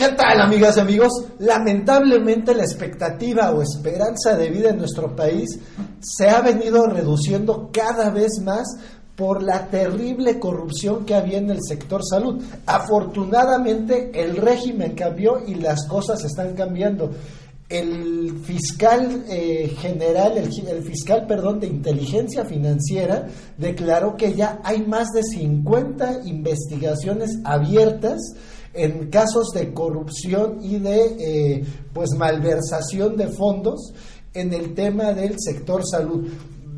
[0.00, 1.12] ¿Qué tal, amigas y amigos?
[1.40, 5.58] Lamentablemente la expectativa o esperanza de vida en nuestro país
[6.00, 8.66] se ha venido reduciendo cada vez más
[9.14, 12.42] por la terrible corrupción que había en el sector salud.
[12.64, 17.10] Afortunadamente el régimen cambió y las cosas están cambiando.
[17.68, 23.26] El fiscal eh, general, el, el, fiscal, perdón, de inteligencia financiera
[23.58, 28.18] declaró que ya hay más de 50 investigaciones abiertas
[28.72, 33.92] en casos de corrupción y de eh, pues malversación de fondos
[34.34, 36.28] en el tema del sector salud.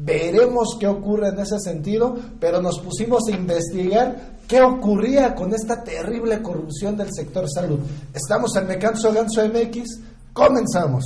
[0.04, 5.84] Veremos qué ocurre en ese sentido, pero nos pusimos a investigar qué ocurría con esta
[5.84, 7.78] terrible corrupción del sector salud.
[8.12, 10.00] Estamos en Mecanso Ganso MX,
[10.32, 11.04] comenzamos.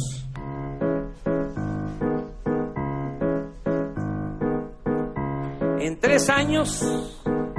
[5.79, 6.83] En tres años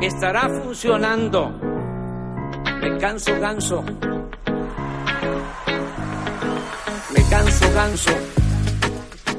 [0.01, 1.66] estará funcionando
[2.89, 3.83] me canso, ganso.
[7.13, 8.11] Me canso, ganso.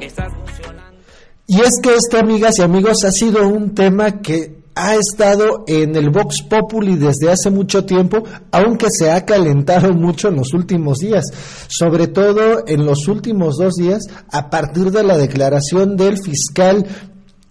[0.00, 0.98] Está funcionando.
[1.46, 5.96] Y es que esto, amigas y amigos, ha sido un tema que ha estado en
[5.96, 10.98] el Vox Populi desde hace mucho tiempo, aunque se ha calentado mucho en los últimos
[10.98, 11.24] días,
[11.68, 16.86] sobre todo en los últimos dos días, a partir de la declaración del fiscal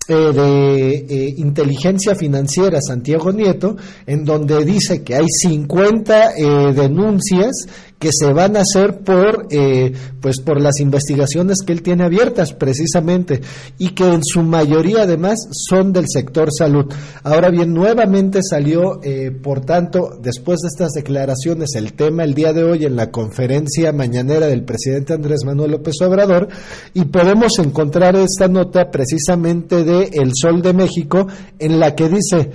[0.10, 7.68] eh, de eh, inteligencia financiera Santiago Nieto, en donde dice que hay 50 eh, denuncias
[8.00, 12.54] que se van a hacer por eh, pues por las investigaciones que él tiene abiertas
[12.54, 13.42] precisamente
[13.78, 16.86] y que en su mayoría además son del sector salud.
[17.24, 22.54] Ahora bien, nuevamente salió eh, por tanto después de estas declaraciones el tema el día
[22.54, 26.48] de hoy en la conferencia mañanera del presidente Andrés Manuel López Obrador
[26.94, 32.52] y podemos encontrar esta nota precisamente de El Sol de México en la que dice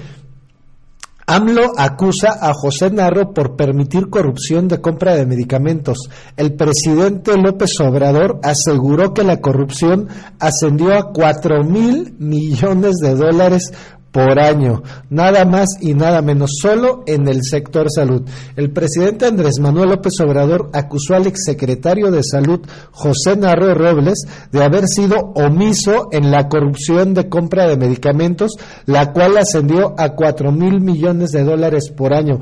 [1.26, 6.08] AMLO acusa a José Narro por permitir corrupción de compra de medicamentos.
[6.36, 10.08] El presidente López Obrador aseguró que la corrupción
[10.40, 13.72] ascendió a cuatro mil millones de dólares
[14.12, 18.22] por año, nada más y nada menos, solo en el sector salud.
[18.56, 24.62] El presidente Andrés Manuel López Obrador acusó al exsecretario de Salud, José Narro Robles, de
[24.62, 28.52] haber sido omiso en la corrupción de compra de medicamentos,
[28.84, 32.38] la cual ascendió a cuatro mil millones de dólares por año.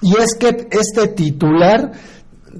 [0.00, 1.92] Y es que este titular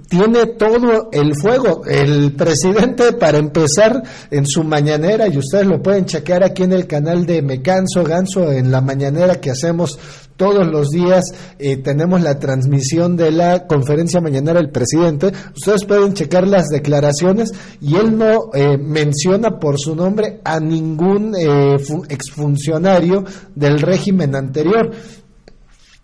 [0.09, 1.83] tiene todo el fuego.
[1.87, 6.87] El presidente, para empezar, en su mañanera, y ustedes lo pueden chequear aquí en el
[6.87, 9.99] canal de Me Canso Ganso, en la mañanera que hacemos
[10.39, 11.25] todos los días,
[11.59, 15.33] eh, tenemos la transmisión de la conferencia mañanera del presidente.
[15.55, 21.35] Ustedes pueden checar las declaraciones y él no eh, menciona por su nombre a ningún
[21.35, 21.77] eh,
[22.09, 24.93] exfuncionario del régimen anterior.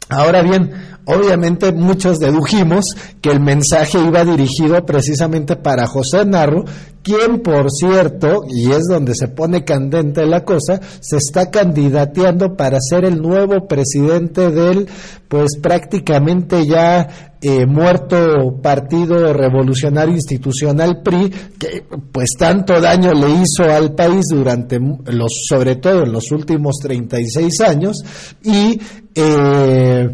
[0.08, 0.72] Ahora bien,
[1.06, 6.64] obviamente muchos dedujimos que el mensaje iba dirigido precisamente para José Narro,
[7.04, 12.78] quien por cierto, y es donde se pone candente la cosa, se está candidateando para
[12.80, 14.88] ser el nuevo presidente del,
[15.28, 23.64] pues prácticamente ya eh, muerto Partido Revolucionario Institucional PRI, que pues tanto daño le hizo
[23.70, 28.02] al país durante los, sobre todo en los últimos 36 años,
[28.42, 28.80] y
[29.14, 30.08] eh,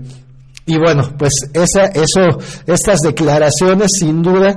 [0.66, 4.56] y bueno, pues esa, eso, estas declaraciones sin duda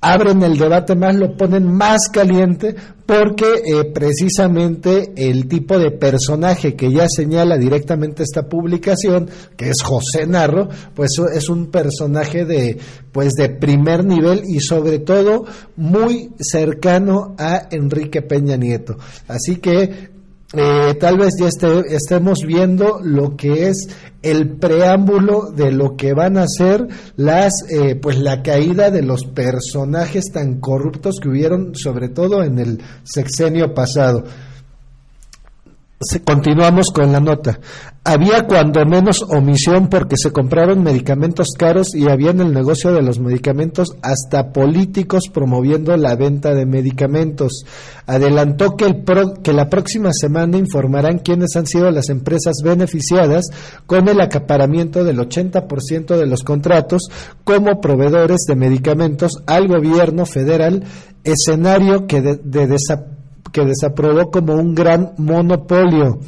[0.00, 2.74] abren el debate más, lo ponen más caliente,
[3.06, 9.82] porque eh, precisamente el tipo de personaje que ya señala directamente esta publicación, que es
[9.82, 12.78] José Narro, pues es un personaje de,
[13.12, 15.44] pues de primer nivel y sobre todo
[15.76, 18.96] muy cercano a Enrique Peña Nieto.
[19.28, 20.15] Así que
[20.56, 23.88] eh, tal vez ya estemos viendo lo que es
[24.22, 26.86] el preámbulo de lo que van a ser
[27.16, 32.58] las eh, pues la caída de los personajes tan corruptos que hubieron sobre todo en
[32.58, 34.24] el sexenio pasado
[36.24, 37.58] continuamos con la nota.
[38.04, 43.02] Había cuando menos omisión porque se compraron medicamentos caros y había en el negocio de
[43.02, 47.64] los medicamentos hasta políticos promoviendo la venta de medicamentos.
[48.06, 49.02] Adelantó que, el
[49.42, 53.46] que la próxima semana informarán quiénes han sido las empresas beneficiadas
[53.86, 57.08] con el acaparamiento del 80% de los contratos
[57.42, 60.84] como proveedores de medicamentos al gobierno federal,
[61.24, 62.66] escenario que de, de
[63.56, 66.18] que desaprobó como un gran monopolio.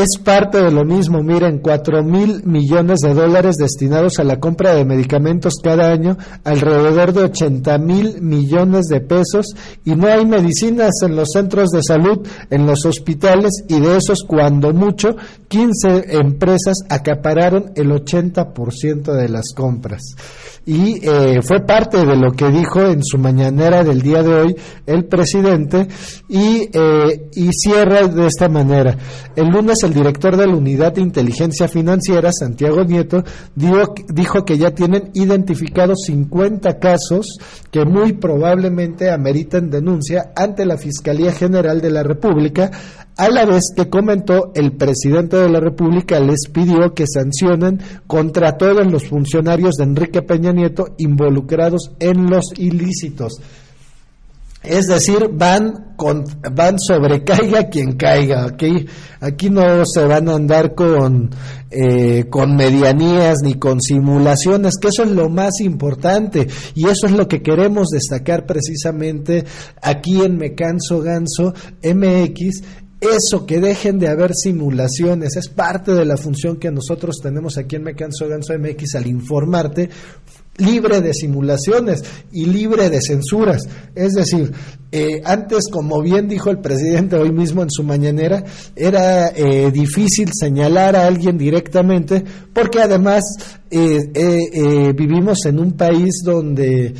[0.00, 1.22] Es parte de lo mismo.
[1.22, 7.12] Miren, cuatro mil millones de dólares destinados a la compra de medicamentos cada año, alrededor
[7.12, 9.54] de 80 mil millones de pesos,
[9.84, 14.24] y no hay medicinas en los centros de salud, en los hospitales, y de esos,
[14.26, 15.16] cuando mucho,
[15.48, 20.02] 15 empresas acapararon el 80% de las compras
[20.68, 24.56] y eh, fue parte de lo que dijo en su mañanera del día de hoy
[24.84, 25.88] el presidente
[26.28, 28.94] y, eh, y cierra de esta manera.
[29.34, 33.24] El lunes el director de la Unidad de Inteligencia Financiera, Santiago Nieto,
[33.54, 37.38] dijo, que ya tienen identificados 50 casos
[37.70, 42.70] que muy probablemente ameritan denuncia ante la Fiscalía General de la República
[43.16, 48.56] a la vez que comentó el presidente de la República les pidió que sancionen contra
[48.56, 53.40] todos los funcionarios de Enrique Peña Nieto involucrados en los ilícitos.
[54.62, 58.86] Es decir, van con, van sobre caiga quien caiga, aquí
[59.20, 61.30] Aquí no se van a andar con,
[61.70, 66.46] eh, con medianías ni con simulaciones, que eso es lo más importante.
[66.74, 69.44] Y eso es lo que queremos destacar precisamente
[69.82, 71.52] aquí en Me Canso Ganso
[71.82, 72.62] MX
[73.00, 77.76] eso, que dejen de haber simulaciones, es parte de la función que nosotros tenemos aquí
[77.76, 79.88] en Me Canso Ganso MX al informarte,
[80.58, 83.62] libre de simulaciones y libre de censuras.
[83.94, 84.52] Es decir,
[84.90, 88.44] eh, antes, como bien dijo el presidente hoy mismo en su mañanera,
[88.74, 93.22] era eh, difícil señalar a alguien directamente porque además
[93.70, 96.94] eh, vivimos en un país donde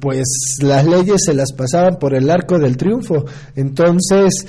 [0.00, 3.24] pues las leyes se las pasaban por el arco del triunfo.
[3.54, 4.46] Entonces,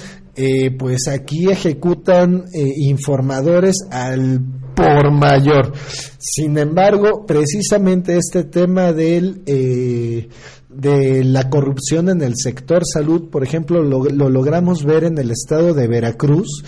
[0.77, 4.41] pues aquí ejecutan informadores al
[4.75, 5.73] por mayor.
[6.17, 10.29] Sin embargo, precisamente este tema del, eh,
[10.69, 15.31] de la corrupción en el sector salud, por ejemplo, lo, lo logramos ver en el
[15.31, 16.63] estado de Veracruz,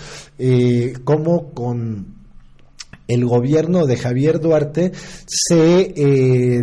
[1.04, 2.18] como con
[3.08, 4.92] el gobierno de Javier Duarte
[5.26, 6.62] se eh,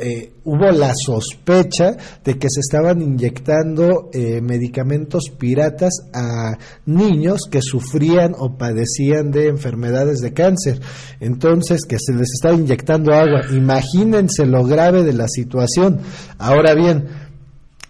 [0.00, 6.56] eh, hubo la sospecha de que se estaban inyectando eh, medicamentos piratas a
[6.86, 10.80] niños que sufrían o padecían de enfermedades de cáncer.
[11.20, 13.42] Entonces, que se les estaba inyectando agua.
[13.50, 16.00] Imagínense lo grave de la situación.
[16.38, 17.08] Ahora bien,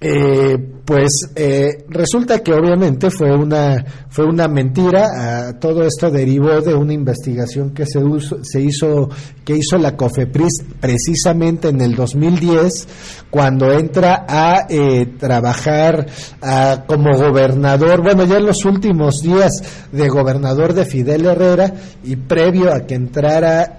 [0.00, 5.05] eh, pues eh, resulta que obviamente fue una fue una mentira.
[5.14, 8.00] Ah, todo esto derivó de una investigación que se,
[8.40, 9.11] se hizo
[9.44, 12.88] que hizo la COFEPRIS precisamente en el 2010
[13.29, 16.06] cuando entra a eh, trabajar
[16.40, 19.62] ah, como gobernador bueno ya en los últimos días
[19.93, 21.70] de gobernador de Fidel Herrera
[22.02, 23.76] y previo a que entrara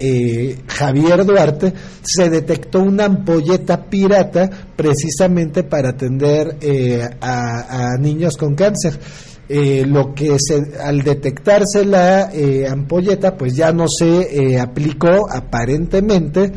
[0.68, 1.74] Javier Duarte
[2.04, 6.58] se detectó una ampolleta pirata precisamente para atender
[7.00, 9.00] eh, a, niños con cáncer.
[9.48, 16.52] Eh, lo que se, al detectarse la eh, ampolleta, pues ya no se aplicó aparentemente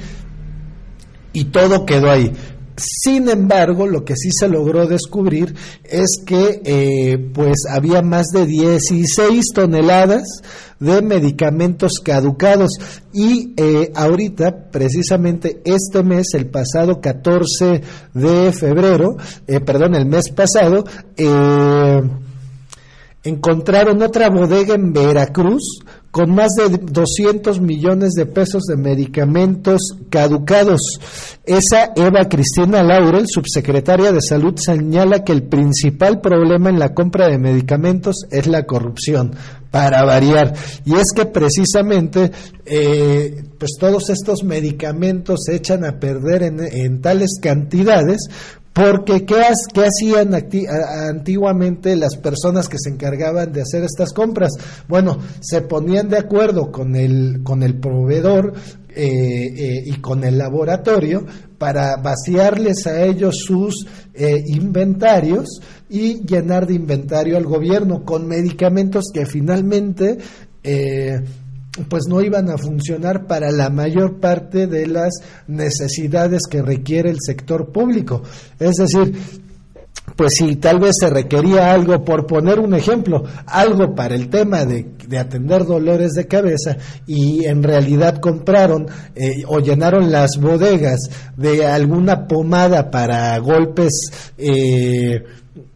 [1.33, 2.33] y todo quedó ahí.
[2.76, 5.54] Sin embargo, lo que sí se logró descubrir
[5.84, 10.22] es que pues había más de 16 toneladas
[10.82, 12.72] de medicamentos caducados.
[13.12, 17.82] Y eh, ahorita, precisamente este mes, el pasado 14
[18.14, 19.16] de febrero,
[19.46, 20.84] eh, perdón, el mes pasado,
[21.16, 22.02] eh,
[23.22, 25.78] encontraron otra bodega en Veracruz
[26.12, 31.00] con más de 200 millones de pesos de medicamentos caducados.
[31.44, 37.29] Esa Eva Cristina Laurel, subsecretaria de Salud, señala que el principal problema en la compra
[37.29, 39.35] de medicamentos es la corrupción,
[39.70, 40.53] para variar.
[40.85, 42.31] Y es que precisamente,
[42.67, 48.29] eh, pues todos estos medicamentos se echan a perder en, en tales cantidades
[48.72, 49.43] porque ¿qué,
[49.82, 54.52] hacían antiguamente las personas que se encargaban de hacer estas compras?
[54.88, 58.55] Bueno, se ponían de acuerdo con el, con el proveedor
[58.88, 61.24] eh, eh, y con el laboratorio
[61.58, 69.06] para vaciarles a ellos sus eh, inventarios y llenar de inventario al gobierno con medicamentos
[69.12, 70.19] que finalmente
[71.88, 75.14] pues no iban a funcionar para la mayor parte de las
[75.46, 78.22] necesidades que requiere el sector público.
[78.58, 79.14] Es decir,
[80.17, 84.64] pues si tal vez se requería algo, por poner un ejemplo, algo para el tema
[84.64, 84.86] de,
[85.19, 86.76] atender dolores de cabeza
[87.06, 95.22] y en realidad compraron eh, o llenaron las bodegas de alguna pomada para golpes eh,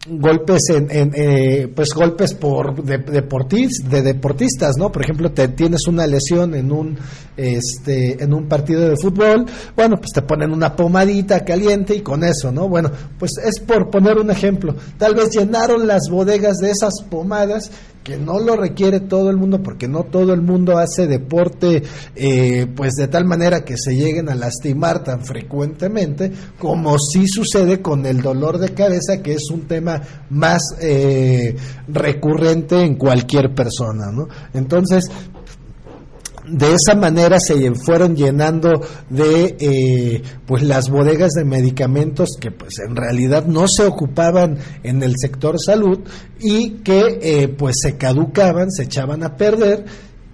[0.09, 6.07] golpes en, eh, pues golpes por de, de deportistas no por ejemplo te tienes una
[6.07, 6.97] lesión en un
[7.35, 12.23] este en un partido de fútbol bueno pues te ponen una pomadita caliente y con
[12.23, 12.89] eso no bueno
[13.19, 14.75] pues es por poner un ejemplo.
[14.97, 17.71] Tal vez llenaron las bodegas de esas pomadas
[18.07, 21.83] porque no lo requiere todo el mundo, porque no todo el mundo hace deporte,
[22.15, 27.81] eh, pues de tal manera que se lleguen a lastimar tan frecuentemente, como sí sucede
[27.81, 31.53] con el dolor de cabeza, que es un tema más eh,
[31.89, 34.29] recurrente en cualquier persona, ¿no?
[34.53, 35.11] Entonces,
[36.49, 42.79] de esa manera se fueron llenando de eh, pues las bodegas de medicamentos que pues
[42.79, 45.99] en realidad no se ocupaban en el sector salud
[46.39, 49.85] y que eh, pues se caducaban, se echaban a perder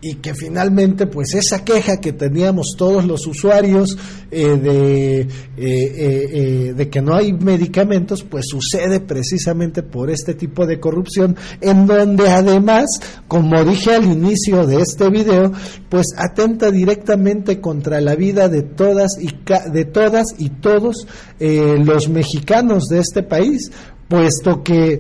[0.04, 3.98] y que finalmente pues esa queja que teníamos todos los usuarios
[4.30, 10.68] eh, de, eh, eh, de que no hay medicamentos pues sucede precisamente por este tipo
[10.68, 15.54] de corrupción en donde además como dije al inicio de este video
[15.88, 19.30] pues atenta directamente contra la vida de todas y
[19.72, 21.08] de todas y todos
[21.40, 23.72] los mexicanos de este país
[24.10, 25.00] puesto que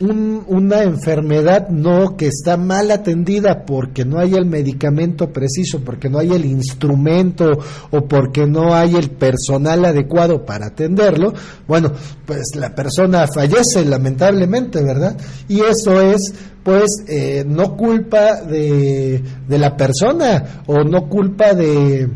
[0.00, 6.18] una enfermedad no que está mal atendida porque no hay el medicamento preciso, porque no
[6.18, 7.50] hay el instrumento
[7.90, 11.32] o porque no hay el personal adecuado para atenderlo,
[11.68, 11.92] bueno,
[12.26, 15.16] pues la persona fallece lamentablemente, ¿verdad?
[15.48, 22.08] Y eso es pues eh, no culpa de, de la persona o no culpa de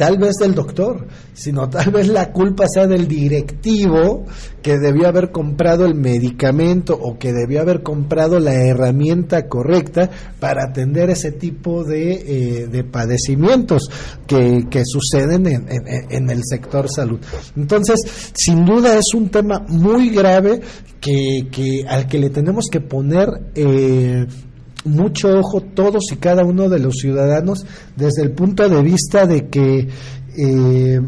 [0.00, 4.24] tal vez del doctor, sino tal vez la culpa sea del directivo
[4.62, 10.64] que debió haber comprado el medicamento o que debió haber comprado la herramienta correcta para
[10.64, 13.90] atender ese tipo de, eh, padecimientos
[14.26, 17.20] que, suceden en, el sector salud.
[17.54, 18.00] Entonces,
[18.32, 20.62] sin duda es un tema muy grave
[20.98, 24.24] que, al que le tenemos que poner eh,
[24.84, 29.48] mucho ojo todos y cada uno de los ciudadanos desde el punto de vista de
[29.48, 29.88] que
[30.36, 31.00] eh,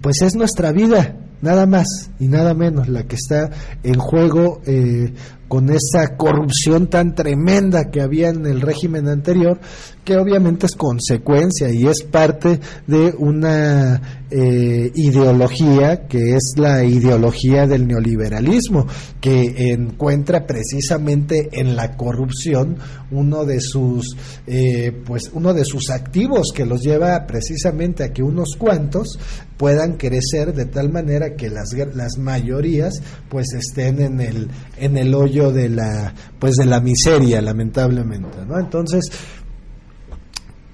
[0.00, 3.50] pues es nuestra vida nada más y nada menos la que está
[3.82, 5.12] en juego eh,
[5.52, 9.60] con esa corrupción tan tremenda que había en el régimen anterior,
[10.02, 17.66] que obviamente es consecuencia y es parte de una eh, ideología que es la ideología
[17.66, 18.86] del neoliberalismo,
[19.20, 22.78] que encuentra precisamente en la corrupción
[23.10, 24.16] uno de sus
[24.46, 29.18] eh, pues uno de sus activos que los lleva precisamente a que unos cuantos
[29.58, 35.14] puedan crecer de tal manera que las, las mayorías pues estén en el en el
[35.14, 39.10] hoyo de la pues de la miseria lamentablemente no entonces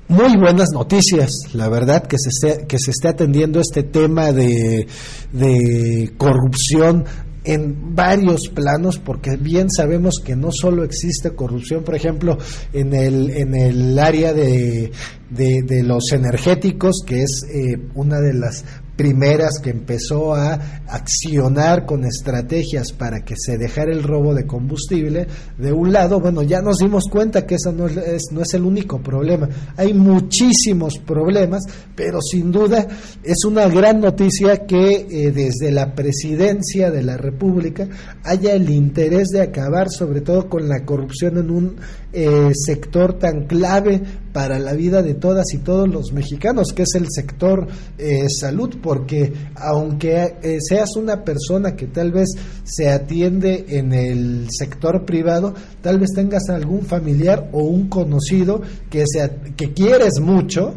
[0.08, 4.86] muy buenas noticias, la verdad, que se esté, que se esté atendiendo este tema de,
[5.34, 7.04] de corrupción
[7.44, 12.38] en varios planos, porque bien sabemos que no solo existe corrupción, por ejemplo,
[12.72, 14.92] en el, en el área de,
[15.30, 18.64] de, los energéticos, que es eh, una de las
[18.98, 20.54] primeras que empezó a
[20.88, 26.42] accionar con estrategias para que se dejara el robo de combustible, de un lado, bueno,
[26.42, 29.48] ya nos dimos cuenta que ese no es, no es el único problema.
[29.76, 31.62] Hay muchísimos problemas,
[31.94, 32.88] pero sin duda
[33.22, 37.86] es una gran noticia que eh, desde la presidencia de la República
[38.24, 41.76] haya el interés de acabar sobre todo con la corrupción en un
[42.12, 44.02] eh, sector tan clave
[44.38, 47.66] para la vida de todas y todos los mexicanos, que es el sector
[47.98, 52.28] eh, salud, porque aunque eh, seas una persona que tal vez
[52.62, 59.02] se atiende en el sector privado, tal vez tengas algún familiar o un conocido que,
[59.08, 60.76] sea, que quieres mucho,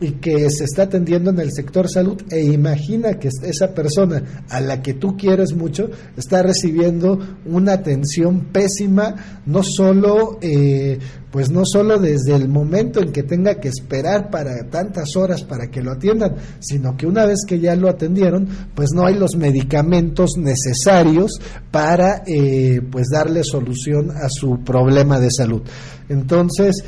[0.00, 4.60] y que se está atendiendo en el sector salud e imagina que esa persona a
[4.60, 10.98] la que tú quieres mucho está recibiendo una atención pésima no solo eh,
[11.30, 15.70] pues no solo desde el momento en que tenga que esperar para tantas horas para
[15.70, 19.36] que lo atiendan sino que una vez que ya lo atendieron pues no hay los
[19.36, 25.62] medicamentos necesarios para eh, pues darle solución a su problema de salud.
[26.08, 26.84] Entonces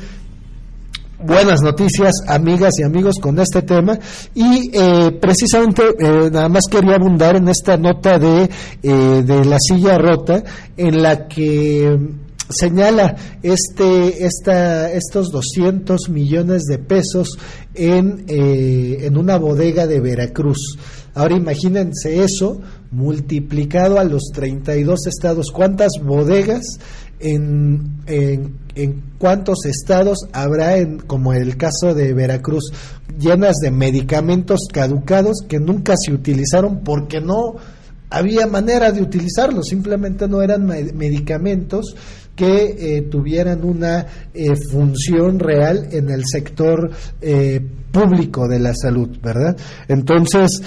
[1.23, 3.99] buenas noticias, amigas y amigos, con este tema.
[4.33, 8.49] Y eh, precisamente eh, nada más quería abundar en esta nota de,
[8.83, 10.43] eh, de la silla rota,
[10.77, 11.97] en la que
[12.49, 17.37] señala este, esta, estos 200 millones de pesos
[17.75, 20.77] en, en una bodega de Veracruz.
[21.13, 22.59] Ahora imagínense eso
[22.91, 25.51] multiplicado a los 32 estados.
[25.51, 26.79] ¿Cuántas bodegas
[27.19, 32.71] en, en, cuántos estados habrá, en, como en el caso de Veracruz,
[33.17, 37.55] llenas de medicamentos caducados que nunca se utilizaron porque no
[38.09, 41.95] había manera de utilizarlos, simplemente no eran medicamentos
[42.35, 47.59] que eh, tuvieran una eh, función real en el sector eh,
[47.91, 49.57] público de la salud, ¿verdad?
[49.89, 50.61] Entonces,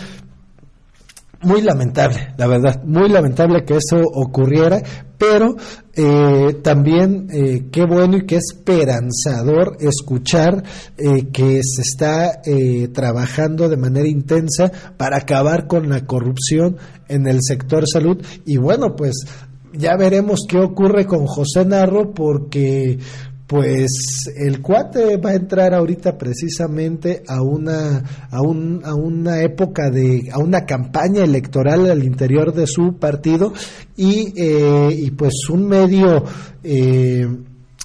[1.43, 4.83] muy lamentable, la verdad, muy lamentable que eso ocurriera,
[5.19, 5.55] pero
[5.95, 10.63] eh, también eh, qué bueno y qué esperanzador escuchar
[10.97, 12.41] eh, que se está
[12.93, 16.77] trabajando de manera intensa para acabar con la corrupción
[17.09, 18.21] en el sector salud.
[18.47, 19.25] Y bueno, pues
[19.73, 22.99] ya veremos qué ocurre con José Narro porque
[23.53, 29.91] pues el cuate va a entrar ahorita precisamente a una a, un, a una época
[29.91, 33.53] de a una campaña electoral al interior de su partido
[33.95, 36.25] y, eh, y pues un medio
[36.65, 37.27] eh,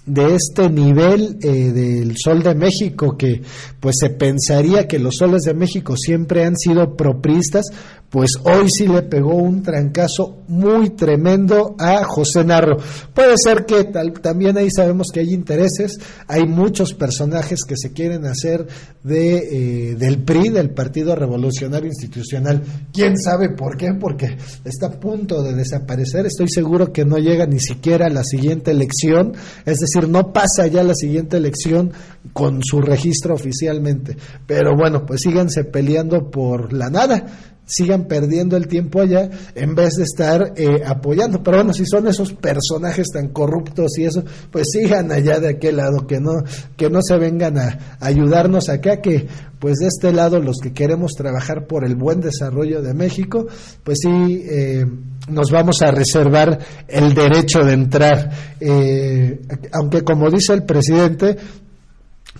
[0.07, 3.41] de este nivel eh, del Sol de México, que
[3.79, 7.67] pues se pensaría que los Soles de México siempre han sido propristas,
[8.09, 12.77] pues hoy sí le pegó un trancazo muy tremendo a José Narro.
[13.13, 17.91] Puede ser que tal, también ahí sabemos que hay intereses, hay muchos personajes que se
[17.91, 18.65] quieren hacer
[19.03, 22.63] de, eh, del PRI, del Partido Revolucionario Institucional.
[22.93, 23.93] ¿Quién sabe por qué?
[23.99, 28.23] Porque está a punto de desaparecer, estoy seguro que no llega ni siquiera a la
[28.23, 29.33] siguiente elección,
[29.65, 31.91] es decir, no pasa ya la siguiente elección
[32.33, 34.17] con su registro oficialmente.
[34.45, 37.25] Pero bueno, pues síganse peleando por la nada
[37.67, 41.43] sigan perdiendo el tiempo allá en vez de estar eh, apoyando.
[41.43, 45.77] Pero bueno, si son esos personajes tan corruptos y eso, pues sigan allá de aquel
[45.77, 46.43] lado, que no,
[46.75, 49.27] que no se vengan a, ayudarnos acá, que
[49.59, 53.47] pues de este lado los que queremos trabajar por el buen desarrollo de México,
[53.83, 54.85] pues sí eh,
[55.29, 58.31] nos vamos a reservar el derecho de entrar.
[58.61, 59.41] Eh,
[59.73, 61.35] aunque como dice el presidente,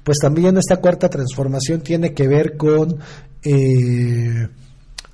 [0.03, 3.00] pues también esta cuarta transformación tiene que ver con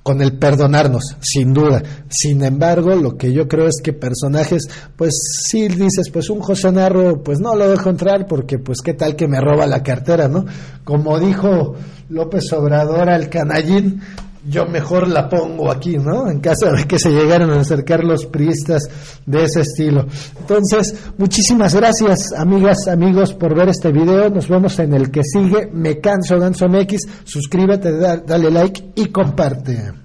[0.04, 1.82] con el perdonarnos, sin duda.
[2.08, 5.14] Sin embargo, lo que yo creo es que personajes, pues
[5.48, 9.16] sí dices, pues un José Narro, pues no lo dejo entrar porque pues qué tal
[9.16, 10.44] que me roba la cartera, ¿no?
[10.84, 11.74] Como dijo
[12.10, 14.02] López Obrador al canallín,
[14.46, 16.30] yo mejor la pongo aquí, ¿no?
[16.30, 18.82] En caso de que se llegaran a acercar los priistas
[19.26, 20.06] de ese estilo.
[20.38, 24.30] Entonces, muchísimas gracias, amigas, amigos, por ver este video.
[24.30, 25.70] Nos vemos en el que sigue.
[25.72, 27.06] Me canso, Ganso MX.
[27.24, 30.03] Suscríbete, dale like y comparte.